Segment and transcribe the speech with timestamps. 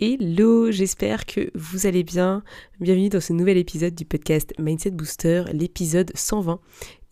[0.00, 2.42] Hello, j'espère que vous allez bien.
[2.80, 6.58] Bienvenue dans ce nouvel épisode du podcast Mindset Booster, l'épisode 120.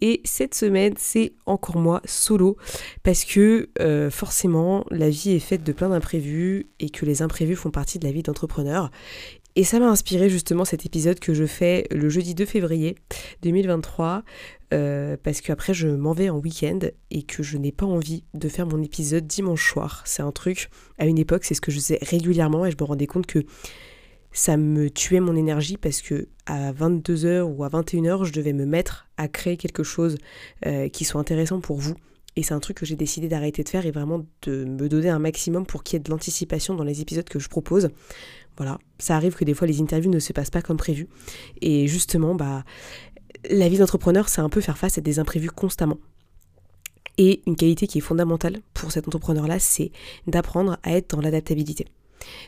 [0.01, 2.57] Et cette semaine, c'est encore moi solo
[3.05, 7.55] parce que euh, forcément, la vie est faite de plein d'imprévus et que les imprévus
[7.55, 8.91] font partie de la vie d'entrepreneur.
[9.55, 12.97] Et ça m'a inspiré justement cet épisode que je fais le jeudi 2 février
[13.43, 14.23] 2023
[14.73, 16.79] euh, parce qu'après je m'en vais en week-end
[17.11, 20.03] et que je n'ai pas envie de faire mon épisode dimanche soir.
[20.07, 22.85] C'est un truc, à une époque, c'est ce que je faisais régulièrement et je me
[22.85, 23.41] rendais compte que
[24.33, 28.65] ça me tuait mon énergie parce que à 22h ou à 21h, je devais me
[28.65, 30.17] mettre à créer quelque chose
[30.65, 31.95] euh, qui soit intéressant pour vous.
[32.35, 35.11] Et c'est un truc que j'ai décidé d'arrêter de faire et vraiment de me donner
[35.11, 37.91] un maximum pour qu'il y ait de l'anticipation dans les épisodes que je propose.
[38.57, 41.09] Voilà, ça arrive que des fois les interviews ne se passent pas comme prévu.
[41.61, 42.65] Et justement, bah,
[43.51, 45.99] la vie d'entrepreneur, c'est un peu faire face à des imprévus constamment.
[47.19, 49.91] Et une qualité qui est fondamentale pour cet entrepreneur-là, c'est
[50.27, 51.87] d'apprendre à être dans l'adaptabilité.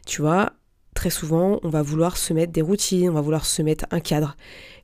[0.06, 0.52] Tu vois,
[0.94, 4.00] très souvent, on va vouloir se mettre des routines, on va vouloir se mettre un
[4.00, 4.36] cadre.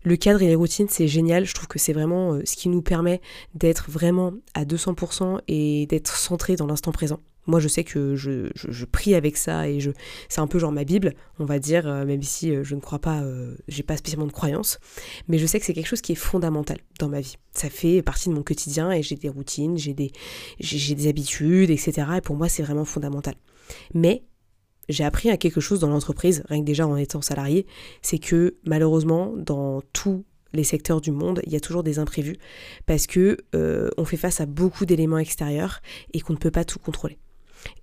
[0.02, 1.46] Le cadre et les routines, c'est génial.
[1.46, 3.20] Je trouve que c'est vraiment euh, ce qui nous permet
[3.54, 7.20] d'être vraiment à 200% et d'être centré dans l'instant présent.
[7.50, 9.90] Moi, je sais que je, prie avec ça et je,
[10.28, 12.80] c'est un peu genre ma Bible, on va dire, euh, même si euh, je ne
[12.80, 13.22] crois pas,
[13.68, 14.78] j'ai pas spécialement de croyance,
[15.28, 17.36] mais je sais que c'est quelque chose qui est fondamental dans ma vie.
[17.52, 20.12] Ça fait partie de mon quotidien et j'ai des routines, j'ai des,
[20.60, 22.06] j'ai des habitudes, etc.
[22.18, 23.34] Et pour moi, c'est vraiment fondamental.
[23.94, 24.22] Mais
[24.88, 27.66] j'ai appris à quelque chose dans l'entreprise, rien que déjà en étant salarié,
[28.02, 32.36] c'est que malheureusement, dans tous les secteurs du monde, il y a toujours des imprévus
[32.86, 35.80] parce que euh, on fait face à beaucoup d'éléments extérieurs
[36.12, 37.18] et qu'on ne peut pas tout contrôler.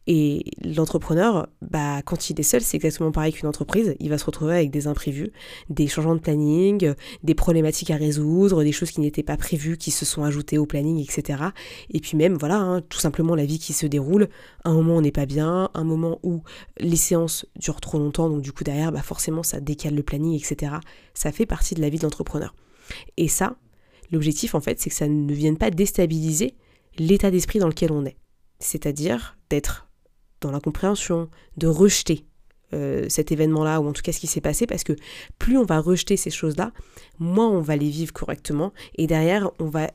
[0.09, 3.95] Et l'entrepreneur, bah, quand il est seul, c'est exactement pareil qu'une entreprise.
[3.99, 5.31] Il va se retrouver avec des imprévus,
[5.69, 6.93] des changements de planning,
[7.23, 10.65] des problématiques à résoudre, des choses qui n'étaient pas prévues, qui se sont ajoutées au
[10.65, 11.43] planning, etc.
[11.91, 14.29] Et puis même, voilà, hein, tout simplement la vie qui se déroule.
[14.63, 16.41] Un moment on n'est pas bien, un moment où
[16.79, 20.39] les séances durent trop longtemps, donc du coup derrière, bah, forcément ça décale le planning,
[20.39, 20.75] etc.
[21.13, 22.55] Ça fait partie de la vie de l'entrepreneur.
[23.17, 23.57] Et ça,
[24.09, 26.55] l'objectif en fait, c'est que ça ne vienne pas déstabiliser
[26.97, 28.15] l'état d'esprit dans lequel on est
[28.59, 29.87] c'est-à-dire d'être
[30.41, 32.25] dans la compréhension, de rejeter
[32.73, 34.93] euh, cet événement-là, ou en tout cas ce qui s'est passé, parce que
[35.39, 36.73] plus on va rejeter ces choses-là,
[37.17, 39.89] moins on va les vivre correctement, et derrière, on va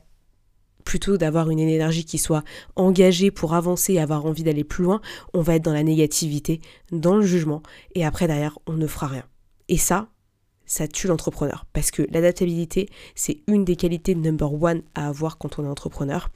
[0.83, 2.43] plutôt d'avoir une énergie qui soit
[2.75, 5.01] engagée pour avancer et avoir envie d'aller plus loin,
[5.33, 7.61] on va être dans la négativité, dans le jugement,
[7.95, 9.23] et après derrière, on ne fera rien.
[9.69, 10.09] Et ça,
[10.65, 15.59] ça tue l'entrepreneur, parce que l'adaptabilité, c'est une des qualités number one à avoir quand
[15.59, 16.29] on est entrepreneur.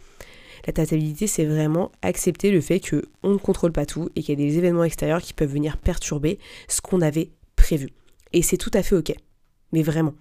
[0.66, 4.44] La traçabilité, c'est vraiment accepter le fait qu'on ne contrôle pas tout et qu'il y
[4.44, 7.90] a des événements extérieurs qui peuvent venir perturber ce qu'on avait prévu.
[8.34, 9.13] Et c'est tout à fait ok.
[9.73, 10.13] Mais vraiment.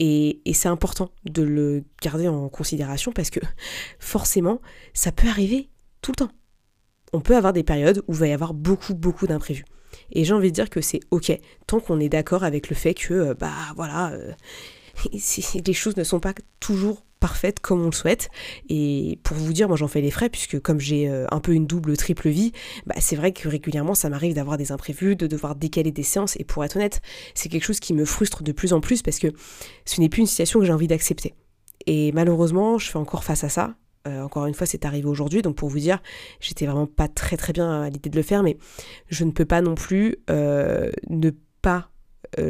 [0.00, 3.40] Et, c'est important de le garder en considération parce que
[3.98, 4.60] forcément,
[4.94, 5.68] ça peut arriver
[6.02, 6.32] tout le temps.
[7.12, 9.64] On peut avoir des périodes où il va y avoir beaucoup, beaucoup d'imprévus.
[10.12, 11.32] Et j'ai envie de dire que c'est ok,
[11.66, 14.32] tant qu'on est d'accord avec le fait que, euh, bah voilà, euh,
[15.66, 18.30] les choses ne sont pas toujours parfaite comme on le souhaite.
[18.68, 21.52] Et pour vous dire, moi j'en fais les frais, puisque comme j'ai euh, un peu
[21.52, 22.52] une double, triple vie,
[22.86, 26.36] bah, c'est vrai que régulièrement ça m'arrive d'avoir des imprévus, de devoir décaler des séances.
[26.38, 27.00] Et pour être honnête,
[27.34, 29.28] c'est quelque chose qui me frustre de plus en plus parce que
[29.84, 31.34] ce n'est plus une situation que j'ai envie d'accepter.
[31.86, 33.74] Et malheureusement, je fais encore face à ça.
[34.06, 36.00] Euh, encore une fois, c'est arrivé aujourd'hui, donc pour vous dire,
[36.40, 38.56] j'étais vraiment pas très très bien à l'idée de le faire, mais
[39.08, 41.30] je ne peux pas non plus euh, ne
[41.62, 41.90] pas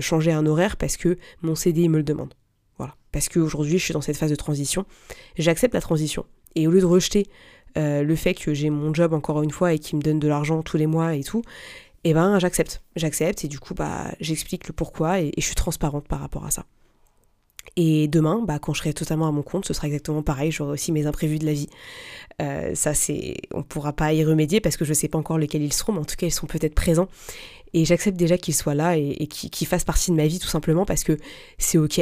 [0.01, 2.35] changer un horaire parce que mon CDI me le demande
[3.19, 4.87] parce qu'aujourd'hui je suis dans cette phase de transition,
[5.37, 6.25] j'accepte la transition.
[6.55, 7.27] Et au lieu de rejeter
[7.77, 10.29] euh, le fait que j'ai mon job encore une fois et qui me donne de
[10.29, 11.43] l'argent tous les mois et tout,
[12.05, 12.85] eh ben j'accepte.
[12.95, 16.53] J'accepte et du coup bah j'explique le pourquoi et, je suis transparente par rapport à
[16.53, 16.65] ça.
[17.75, 20.51] Et demain, bah, quand je serai totalement à mon compte, ce sera exactement pareil.
[20.51, 21.69] J'aurai aussi mes imprévus de la vie.
[22.41, 25.63] Euh, ça, c'est, on pourra pas y remédier parce que je sais pas encore lesquels
[25.63, 27.09] ils seront, mais en tout cas, ils sont peut-être présents.
[27.75, 30.85] Et j'accepte déjà qu'il soit là et, qu'il fasse partie de ma vie tout simplement
[30.85, 31.17] parce que
[31.59, 32.01] c'est ok.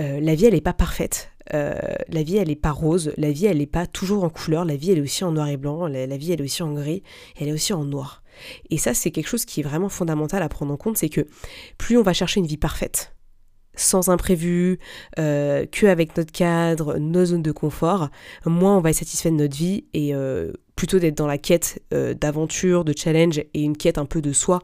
[0.00, 1.30] Euh, la vie, elle n'est pas parfaite.
[1.54, 1.74] Euh,
[2.08, 3.12] la vie, elle n'est pas rose.
[3.16, 4.64] La vie, elle n'est pas toujours en couleur.
[4.64, 5.86] La vie, elle est aussi en noir et blanc.
[5.86, 7.02] La, vie, elle est aussi en gris.
[7.38, 8.22] Elle est aussi en noir.
[8.70, 10.96] Et ça, c'est quelque chose qui est vraiment fondamental à prendre en compte.
[10.96, 11.26] C'est que
[11.78, 13.14] plus on va chercher une vie parfaite,
[13.74, 14.78] sans imprévu,
[15.18, 18.10] euh, que avec notre cadre, nos zones de confort,
[18.44, 21.82] moins on va être satisfait de notre vie et euh, plutôt d'être dans la quête
[21.92, 24.60] euh, d'aventure, de challenge et une quête un peu de soi,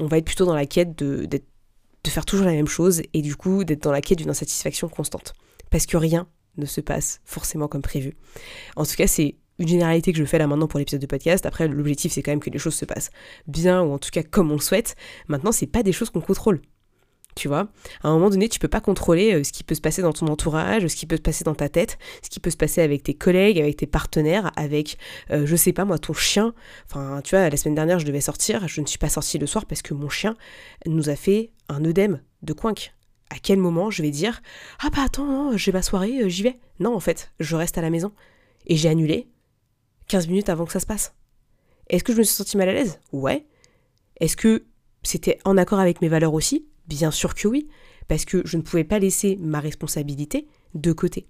[0.00, 1.28] on va être plutôt dans la quête de
[2.08, 5.34] faire toujours la même chose et du coup d'être dans la quête d'une insatisfaction constante.
[5.70, 8.16] Parce que rien ne se passe forcément comme prévu.
[8.76, 11.46] En tout cas, c'est une généralité que je fais là maintenant pour l'épisode de podcast.
[11.46, 13.10] Après, l'objectif, c'est quand même que les choses se passent
[13.46, 14.96] bien, ou en tout cas comme on le souhaite.
[15.28, 16.60] Maintenant, c'est pas des choses qu'on contrôle.
[17.36, 17.68] Tu vois,
[18.02, 20.12] à un moment donné, tu peux pas contrôler euh, ce qui peut se passer dans
[20.12, 22.80] ton entourage, ce qui peut se passer dans ta tête, ce qui peut se passer
[22.80, 24.98] avec tes collègues, avec tes partenaires, avec,
[25.30, 26.54] euh, je sais pas moi, ton chien.
[26.86, 29.46] Enfin, tu vois, la semaine dernière, je devais sortir, je ne suis pas sortie le
[29.46, 30.36] soir parce que mon chien
[30.86, 32.92] nous a fait un œdème de coinque.
[33.30, 34.42] À quel moment je vais dire
[34.80, 37.82] Ah bah attends, j'ai ma soirée, euh, j'y vais Non, en fait, je reste à
[37.82, 38.12] la maison.
[38.66, 39.28] Et j'ai annulé
[40.08, 41.14] 15 minutes avant que ça se passe.
[41.88, 42.98] Est-ce que je me suis sentie mal à l'aise?
[43.12, 43.46] Ouais.
[44.20, 44.64] Est-ce que
[45.02, 46.66] c'était en accord avec mes valeurs aussi?
[46.90, 47.68] Bien sûr que oui,
[48.08, 51.26] parce que je ne pouvais pas laisser ma responsabilité de côté.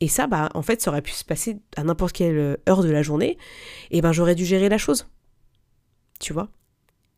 [0.00, 2.88] Et ça, bah, en fait, ça aurait pu se passer à n'importe quelle heure de
[2.88, 3.36] la journée,
[3.90, 5.08] et ben j'aurais dû gérer la chose.
[6.20, 6.48] Tu vois?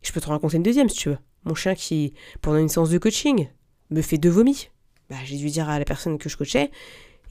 [0.01, 1.19] Je peux te raconter une deuxième si tu veux.
[1.45, 3.49] Mon chien qui, pendant une séance de coaching,
[3.91, 4.71] me fait deux vomis.
[5.11, 6.71] Bah, j'ai dû dire à la personne que je coachais,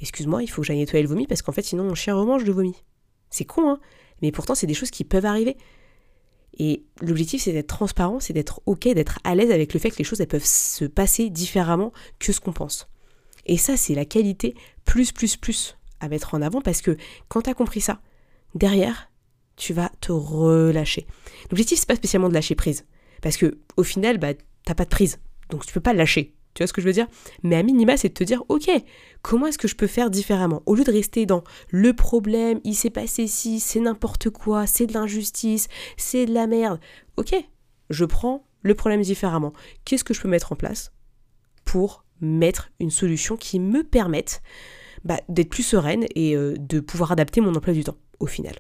[0.02, 2.44] excuse-moi, il faut que j'aille nettoyer le vomi parce qu'en fait sinon mon chien remange
[2.44, 2.76] le vomi.
[3.32, 3.80] C'est con, hein
[4.22, 5.58] Mais pourtant, c'est des choses qui peuvent arriver.
[6.58, 9.98] Et l'objectif, c'est d'être transparent, c'est d'être OK, d'être à l'aise avec le fait que
[9.98, 12.88] les choses, elles peuvent se passer différemment que ce qu'on pense.
[13.46, 14.56] Et ça, c'est la qualité
[14.86, 18.02] plus, plus, plus à mettre en avant parce que quand tu as compris ça,
[18.56, 19.12] derrière,
[19.56, 21.08] tu vas te relâcher.
[21.50, 22.86] L'objectif, c'est pas spécialement de lâcher prise.
[23.22, 24.34] Parce que au final, bah,
[24.66, 25.20] t'as pas de prise.
[25.50, 26.36] Donc tu peux pas lâcher.
[26.54, 27.08] Tu vois ce que je veux dire?
[27.44, 28.70] Mais à minima, c'est de te dire, ok,
[29.22, 30.62] comment est-ce que je peux faire différemment?
[30.66, 34.88] Au lieu de rester dans le problème, il s'est passé ci, c'est n'importe quoi, c'est
[34.88, 35.68] de l'injustice,
[35.98, 36.80] c'est de la merde.
[37.18, 37.34] Ok,
[37.90, 39.54] je prends le problème différemment.
[39.86, 40.92] Qu'est-ce que je peux mettre en place
[41.64, 44.42] pour mettre une solution qui me permette
[45.04, 48.56] bah, d'être plus sereine et euh, de pouvoir adapter mon emploi du temps au final?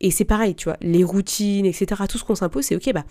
[0.00, 3.04] Et c'est pareil, tu vois, les routines, etc., tout ce qu'on s'impose, c'est ok, bah,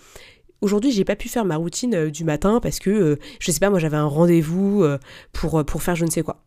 [0.60, 3.60] Aujourd'hui, j'ai pas pu faire ma routine euh, du matin parce que, euh, je sais
[3.60, 4.98] pas, moi j'avais un rendez-vous euh,
[5.32, 6.42] pour, faire je ne sais quoi.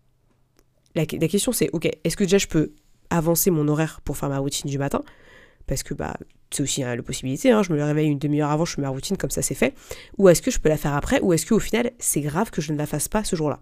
[0.95, 2.73] La, question c'est, ok, est-ce que déjà je peux
[3.09, 5.01] avancer mon horaire pour faire ma routine du matin?
[5.65, 6.17] Parce que bah,
[6.49, 8.89] c'est aussi hein, la possibilité, hein, je me réveille une demi-heure avant, je fais ma
[8.89, 9.73] routine comme ça c'est fait.
[10.17, 11.21] Ou est-ce que je peux la faire après?
[11.21, 13.61] Ou est-ce qu'au final, c'est grave que je ne la fasse pas ce jour-là?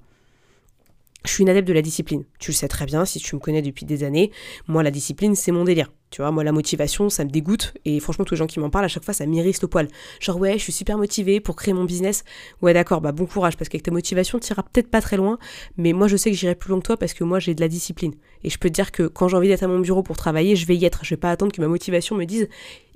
[1.25, 2.24] Je suis une adepte de la discipline.
[2.39, 4.31] Tu le sais très bien si tu me connais depuis des années.
[4.68, 5.92] Moi, la discipline, c'est mon délire.
[6.12, 7.74] Tu vois, moi, la motivation, ça me dégoûte.
[7.83, 9.89] Et franchement, tous les gens qui m'en parlent, à chaque fois, ça m'irrisse le poil.
[10.21, 12.24] Genre, ouais, je suis super motivée pour créer mon business.
[12.62, 15.38] Ouais, d'accord, bah bon courage, parce qu'avec ta motivation, tu iras peut-être pas très loin.
[15.77, 17.62] Mais moi, je sais que j'irai plus loin que toi parce que moi, j'ai de
[17.62, 18.13] la discipline.
[18.44, 20.56] Et je peux te dire que quand j'ai envie d'être à mon bureau pour travailler,
[20.56, 21.01] je vais y être.
[21.04, 22.48] Je vais pas attendre que ma motivation me dise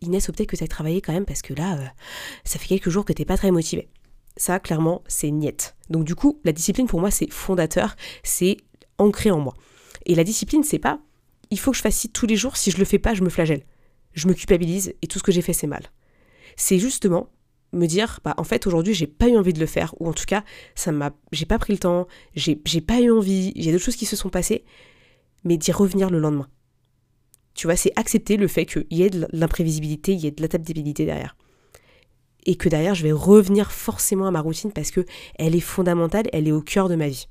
[0.01, 1.85] Inès, peut-être que tu as travaillé quand même parce que là, euh,
[2.45, 3.89] ça fait quelques jours que t'es pas très motivée.
[4.35, 5.75] Ça, clairement, c'est niette.
[5.89, 7.95] Donc, du coup, la discipline, pour moi, c'est fondateur.
[8.23, 8.57] C'est
[8.97, 9.53] ancré en moi.
[10.05, 10.99] Et la discipline, c'est pas
[11.53, 13.23] il faut que je fasse ci tous les jours, si je le fais pas, je
[13.23, 13.63] me flagelle.
[14.13, 15.83] Je me culpabilise et tout ce que j'ai fait, c'est mal.
[16.55, 17.29] C'est justement
[17.71, 20.13] me dire bah en fait aujourd'hui j'ai pas eu envie de le faire ou en
[20.13, 20.43] tout cas
[20.75, 23.83] ça m'a j'ai pas pris le temps j'ai pas eu envie il y a d'autres
[23.83, 24.63] choses qui se sont passées
[25.43, 26.47] mais d'y revenir le lendemain
[27.55, 30.43] tu vois c'est accepter le fait qu'il y ait de l'imprévisibilité il y ait de
[30.43, 31.35] l'adaptabilité derrière
[32.45, 35.05] et que derrière je vais revenir forcément à ma routine parce que
[35.35, 37.27] elle est fondamentale elle est au cœur de ma vie.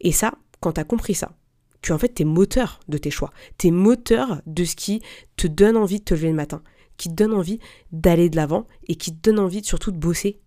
[0.00, 1.32] Et ça, quand tu as compris ça,
[1.80, 5.02] que en fait tu es moteur de tes choix, tu es moteur de ce qui
[5.36, 6.62] te donne envie de te lever le matin,
[6.96, 7.58] qui te donne envie
[7.90, 10.40] d'aller de l'avant et qui te donne envie surtout de bosser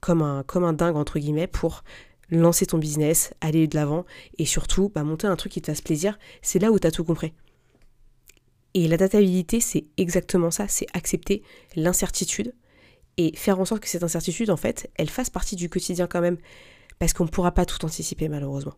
[0.00, 1.82] comme un, comme un dingue entre guillemets pour
[2.30, 4.04] lancer ton business, aller de l'avant
[4.36, 6.90] et surtout bah, monter un truc qui te fasse plaisir, c'est là où tu as
[6.90, 7.32] tout compris.
[8.74, 11.42] Et l'adaptabilité, c'est exactement ça, c'est accepter
[11.74, 12.54] l'incertitude
[13.18, 16.20] et faire en sorte que cette incertitude, en fait, elle fasse partie du quotidien quand
[16.20, 16.38] même
[16.98, 18.74] parce qu'on ne pourra pas tout anticiper malheureusement.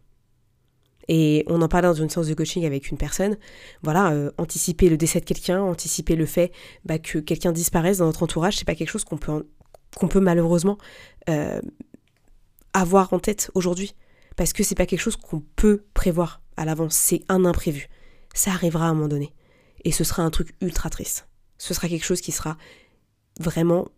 [1.08, 3.36] Et on en parlait dans une séance de coaching avec une personne.
[3.82, 6.52] Voilà, euh, anticiper le décès de quelqu'un, anticiper le fait
[6.84, 9.46] bah, que quelqu'un disparaisse dans notre entourage, c'est pas quelque chose qu'on peut,
[10.08, 10.78] peut malheureusement
[11.28, 11.60] euh,
[12.72, 13.94] avoir en tête aujourd'hui.
[14.36, 16.94] Parce que c'est pas quelque chose qu'on peut prévoir à l'avance.
[16.94, 17.88] C'est un imprévu.
[18.32, 19.34] Ça arrivera à un moment donné.
[19.84, 21.28] Et ce sera un truc ultra triste.
[21.58, 22.56] Ce sera quelque chose qui sera
[23.38, 23.88] vraiment.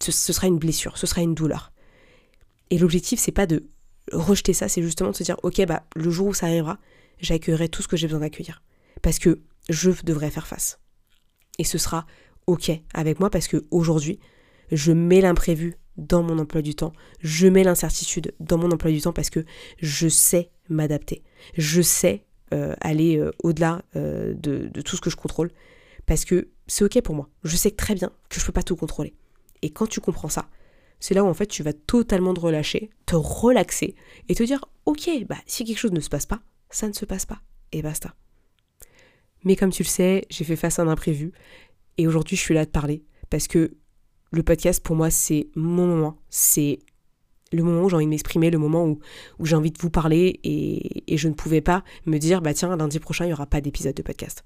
[0.00, 1.72] Ce sera une blessure, ce sera une douleur.
[2.70, 3.64] Et l'objectif, c'est pas de
[4.12, 6.78] rejeter ça, c'est justement de se dire, ok, bah, le jour où ça arrivera,
[7.20, 8.62] j'accueillerai tout ce que j'ai besoin d'accueillir.
[9.02, 10.78] Parce que je devrais faire face.
[11.58, 12.06] Et ce sera
[12.46, 14.20] ok avec moi parce que aujourd'hui,
[14.70, 19.00] je mets l'imprévu dans mon emploi du temps, je mets l'incertitude dans mon emploi du
[19.00, 19.44] temps parce que
[19.78, 21.22] je sais m'adapter,
[21.56, 25.50] je sais euh, aller euh, au-delà euh, de, de, tout ce que je contrôle
[26.04, 27.28] parce que c'est ok pour moi.
[27.44, 29.14] Je sais très bien que je ne peux pas tout contrôler.
[29.62, 30.48] Et quand tu comprends ça,
[31.00, 33.94] c'est là où en fait tu vas totalement te relâcher, te relaxer
[34.28, 37.04] et te dire ok, bah si quelque chose ne se passe pas, ça ne se
[37.04, 37.40] passe pas
[37.72, 38.14] et basta.
[39.44, 41.32] Mais comme tu le sais, j'ai fait face à un imprévu
[41.98, 43.76] et aujourd'hui je suis là à te parler parce que
[44.32, 46.78] le podcast pour moi c'est mon moment, c'est
[47.52, 48.98] le moment où j'ai envie de m'exprimer, le moment où,
[49.38, 52.76] où j'ai envie de vous parler et, je ne pouvais pas me dire bah tiens
[52.76, 54.44] lundi prochain il n'y aura pas d'épisode de podcast.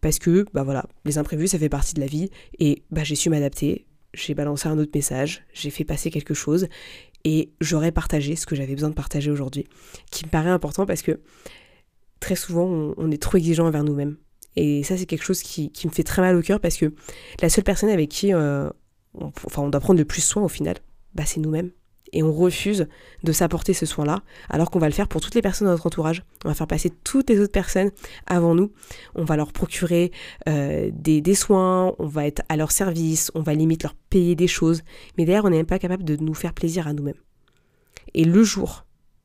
[0.00, 3.14] Parce que bah voilà, les imprévus ça fait partie de la vie et bah j'ai
[3.14, 6.68] su m'adapter, j'ai balancé un autre message, j'ai fait passer quelque chose
[7.24, 9.66] et j'aurais partagé ce que j'avais besoin de partager aujourd'hui,
[10.10, 11.20] qui me paraît important parce que
[12.20, 14.16] très souvent on, est trop exigeant envers nous-mêmes.
[14.56, 16.92] Et ça c'est quelque chose qui, me fait très mal au cœur parce que
[17.42, 18.68] la seule personne avec qui euh,
[19.14, 20.76] on doit prendre le plus soin au final,
[21.14, 21.70] bah, c'est nous-mêmes
[22.12, 22.86] et on refuse
[23.22, 25.86] de s'apporter ce soin-là, alors qu'on va le faire pour toutes les personnes de notre
[25.86, 26.22] entourage.
[26.44, 27.90] On va faire passer toutes les autres personnes
[28.26, 28.72] avant nous.
[29.14, 30.12] On va leur procurer
[30.48, 34.36] euh, des, des, soins, on va être à leur service, on va limite leur payer
[34.36, 34.82] des choses.
[35.18, 37.14] Mais d'ailleurs, on n'est même pas capable de nous faire plaisir à nous-mêmes.
[38.14, 38.84] Et le jour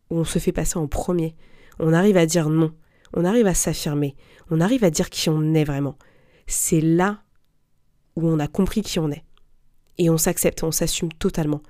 [0.10, 1.36] où on se fait passer en premier,
[1.80, 2.74] on arrive à dire non,
[3.14, 4.16] on arrive à s'affirmer,
[4.50, 5.98] on arrive à dire qui on est vraiment.
[6.48, 7.20] C'est là
[8.16, 9.24] où on a compris qui on est.
[10.00, 11.62] Et on s'accepte, on s'assume totalement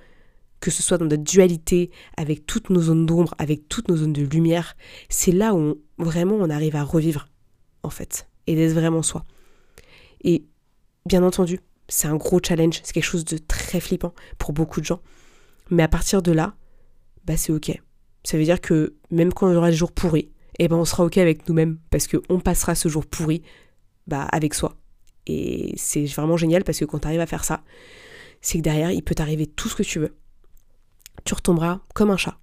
[0.60, 4.12] que ce soit dans notre dualité, avec toutes nos zones d'ombre, avec toutes nos zones
[4.12, 4.76] de lumière,
[5.08, 7.28] c'est là où vraiment on arrive à revivre,
[7.82, 9.24] en fait, et d'être vraiment soi.
[10.22, 10.44] Et
[11.06, 14.86] bien entendu, c'est un gros challenge, c'est quelque chose de très flippant pour beaucoup de
[14.86, 15.00] gens.
[15.70, 16.54] Mais à partir de là,
[17.24, 17.80] bah c'est ok.
[18.22, 21.04] Ça veut dire que même quand on aura des jours pourris, eh ben on sera
[21.04, 23.42] ok avec nous-mêmes parce qu'on passera ce jour pourri
[24.06, 24.76] bah, avec soi.
[25.26, 27.62] Et c'est vraiment génial parce que quand tu arrives à faire ça,
[28.40, 30.16] c'est que derrière, il peut t'arriver tout ce que tu veux
[31.24, 32.38] tu retomberas comme un chat,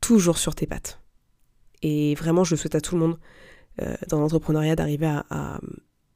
[0.00, 1.00] toujours sur tes pattes.
[1.82, 3.18] Et vraiment, je souhaite à tout le monde
[3.80, 5.60] euh, dans l'entrepreneuriat d'arriver à,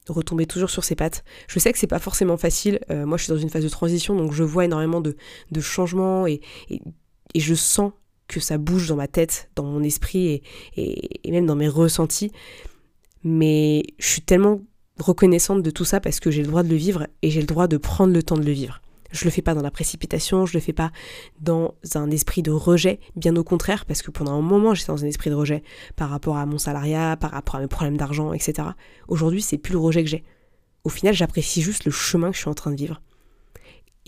[0.07, 1.25] retomber toujours sur ses pattes.
[1.49, 2.79] Je sais que c'est pas forcément facile.
[2.89, 5.15] Euh, moi, je suis dans une phase de transition, donc je vois énormément de,
[5.59, 6.39] changements et,
[7.35, 7.91] je sens
[8.29, 10.41] que ça bouge dans ma tête, dans mon esprit
[10.77, 12.31] et, et même dans mes ressentis.
[13.23, 14.61] Mais je suis tellement
[14.97, 17.47] reconnaissante de tout ça parce que j'ai le droit de le vivre et j'ai le
[17.47, 18.81] droit de prendre le temps de le vivre.
[19.11, 20.91] Je le fais pas dans la précipitation, je le fais pas
[21.39, 25.03] dans un esprit de rejet, bien au contraire, parce que pendant un moment j'étais dans
[25.03, 25.63] un esprit de rejet
[25.95, 28.69] par rapport à mon salariat, par rapport à mes problèmes d'argent, etc.
[29.07, 30.23] Aujourd'hui, c'est plus le rejet que j'ai.
[30.83, 33.01] Au final, j'apprécie juste le chemin que je suis en train de vivre.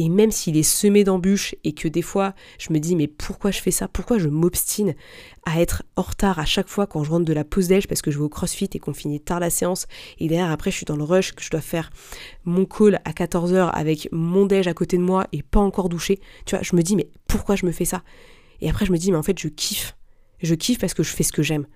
[0.02, 3.52] Et même s'il est semé d'embûches et que des fois je me dis mais pourquoi
[3.52, 3.90] je fais ça?
[3.90, 4.96] Pourquoi je m'obstine
[5.46, 8.02] à être en retard à chaque fois quand je rentre de la pause déj parce
[8.02, 9.88] que je vais au crossfit et qu'on finit tard la séance
[10.18, 11.92] et derrière après je suis dans le rush que je dois faire
[12.46, 16.22] mon call à 14h avec mon déj à côté de moi et pas encore douché.
[16.46, 18.02] Tu vois, je me dis mais pourquoi je me fais ça?
[18.62, 19.98] Et après je me dis mais en fait je kiffe.
[20.42, 21.68] Je kiffe parce que je fais ce que j'aime.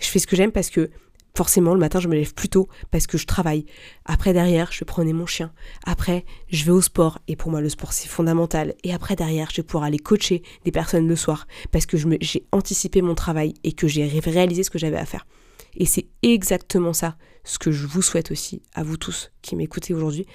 [0.00, 0.90] Je fais ce que j'aime parce que
[1.36, 3.66] Forcément, le matin, je me lève plus tôt parce que je travaille.
[4.04, 5.52] Après, derrière, je vais mon chien.
[5.82, 7.18] Après, je vais au sport.
[7.26, 8.74] Et pour moi, le sport, c'est fondamental.
[8.84, 12.46] Et après, derrière, je vais pouvoir aller coacher des personnes le soir parce que j'ai
[12.52, 15.26] anticipé mon travail et que j'ai réalisé ce que j'avais à faire.
[15.76, 19.92] Et c'est exactement ça, ce que je vous souhaite aussi à vous tous qui m'écoutez
[19.92, 20.26] aujourd'hui,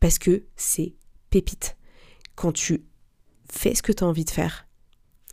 [0.00, 0.94] parce que c'est
[1.28, 1.76] pépite.
[2.34, 2.82] Quand tu
[3.52, 4.66] fais ce que tu as envie de faire,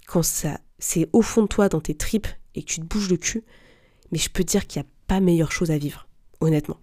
[0.05, 3.09] quand ça c'est au fond de toi, dans tes tripes, et que tu te bouges
[3.09, 3.45] le cul,
[4.11, 6.07] mais je peux te dire qu'il y a pas meilleure chose à vivre,
[6.41, 6.79] honnêtement.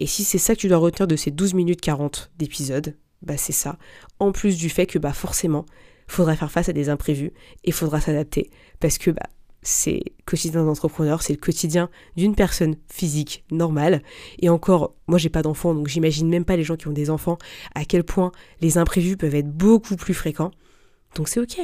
[0.00, 3.36] Et si c'est ça que tu dois retenir de ces 12 minutes 40 d'épisode, bah
[3.36, 3.78] c'est ça.
[4.20, 5.66] En plus du fait que bah forcément,
[6.06, 7.32] faudra faire face à des imprévus
[7.64, 9.28] et faudra s'adapter parce que bah
[9.62, 14.02] c'est quotidien d'entrepreneur, c'est le quotidien d'une personne physique normale.
[14.38, 17.10] Et encore, moi j'ai pas d'enfants, donc j'imagine même pas les gens qui ont des
[17.10, 17.38] enfants
[17.74, 20.52] à quel point les imprévus peuvent être beaucoup plus fréquents.
[21.16, 21.58] Donc c'est ok,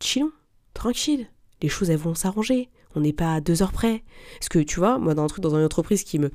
[0.00, 0.32] chillons,
[0.72, 1.28] tranquille,
[1.62, 4.02] les choses elles vont s'arranger on n'est pas à deux heures près.
[4.38, 6.30] Parce que tu vois, moi dans un truc dans une entreprise qui me,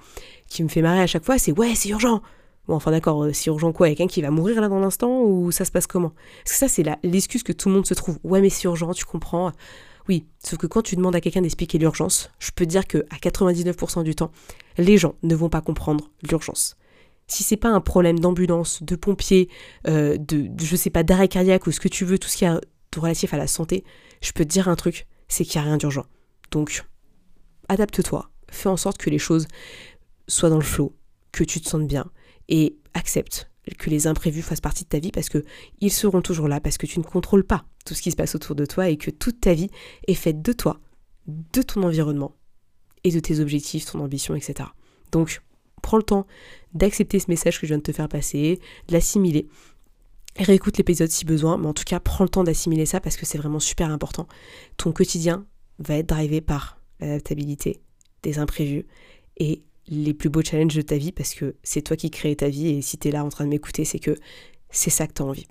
[0.48, 2.22] qui me fait marrer à chaque fois, c'est ouais, c'est urgent.
[2.68, 5.52] Bon, enfin d'accord, euh, c'est urgent quoi Quelqu'un qui va mourir là dans l'instant ou
[5.52, 6.14] ça se passe comment?
[6.44, 8.20] Parce que ça, c'est l'excuse que tout le monde se trouve.
[8.24, 9.52] Ouais, mais c'est urgent, tu comprends.
[10.08, 13.00] Oui, sauf que quand tu demandes à quelqu'un d'expliquer l'urgence, je peux te dire que
[13.10, 14.32] à 99% du temps,
[14.78, 16.76] les gens ne vont pas comprendre l'urgence.
[17.28, 19.50] Si c'est pas un problème d'ambulance, de pompier,
[19.88, 22.38] euh, de, de, je sais pas, d'arrêt cardiaque ou ce que tu veux, tout ce
[22.38, 22.52] qui est
[22.98, 23.84] relatif à la santé,
[24.22, 26.06] je peux te dire un truc, c'est qu'il n'y a rien d'urgent.
[26.52, 26.86] Donc,
[27.70, 29.48] adapte-toi, fais en sorte que les choses
[30.28, 30.96] soient dans le flot,
[31.32, 32.10] que tu te sentes bien
[32.50, 35.44] et accepte que les imprévus fassent partie de ta vie parce que
[35.80, 38.36] ils seront toujours là parce que tu ne contrôles pas tout ce qui se passe
[38.36, 39.70] autour de toi et que toute ta vie
[40.08, 40.80] est faite de toi,
[41.28, 42.36] de ton environnement
[43.04, 44.70] et de tes objectifs, ton ambition, etc.
[45.12, 45.42] Donc,
[45.82, 46.28] prends le temps
[46.74, 49.48] d'accepter ce message que je viens de te faire passer, de l'assimiler.
[50.38, 53.26] Réécoute l'épisode si besoin, mais en tout cas, prends le temps d'assimiler ça parce que
[53.26, 54.28] c'est vraiment super important.
[54.78, 55.46] Ton quotidien
[55.82, 57.82] va être drivé par l'adaptabilité,
[58.24, 58.86] des imprévus
[59.38, 62.50] et les plus beaux challenges de ta vie parce que c'est toi qui crée ta
[62.50, 64.16] vie et si tu es là en train de m'écouter, c'est que
[64.70, 65.48] c'est ça que tu as envie.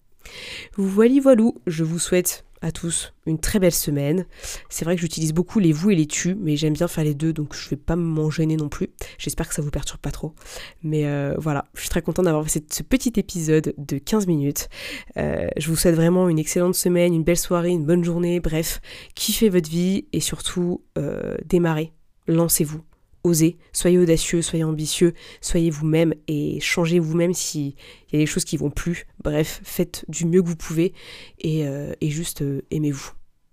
[0.77, 4.27] Voilà, voilou, je vous souhaite à tous une très belle semaine.
[4.69, 7.15] C'est vrai que j'utilise beaucoup les vous et les tu, mais j'aime bien faire les
[7.15, 8.89] deux, donc je vais pas m'en gêner non plus.
[9.19, 10.35] J'espère que ça vous perturbe pas trop.
[10.83, 14.69] Mais euh, voilà, je suis très contente d'avoir fait ce petit épisode de 15 minutes.
[15.17, 18.81] Euh, je vous souhaite vraiment une excellente semaine, une belle soirée, une bonne journée, bref,
[19.15, 21.93] kiffez votre vie et surtout euh, démarrez,
[22.27, 22.83] lancez-vous
[23.25, 27.75] osez, soyez audacieux, soyez ambitieux, soyez vous-même et changez vous-même s'il
[28.13, 29.07] y a des choses qui vont plus.
[29.23, 30.93] Bref, faites du mieux que vous pouvez
[31.39, 33.13] et, euh, juste euh, aimez-vous.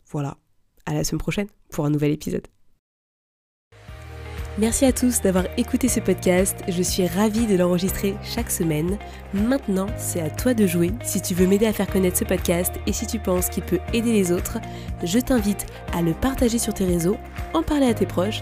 [0.10, 0.38] Voilà,
[0.86, 2.48] à la semaine prochaine pour un nouvel épisode.
[4.60, 8.98] Merci à tous d'avoir écouté ce podcast, je suis ravie de l'enregistrer chaque semaine.
[9.32, 10.94] Maintenant, c'est à toi de jouer.
[11.04, 13.78] Si tu veux m'aider à faire connaître ce podcast et si tu penses qu'il peut
[13.94, 14.58] aider les autres,
[15.04, 17.18] je t'invite à le partager sur tes réseaux,
[17.54, 18.42] en parler à tes proches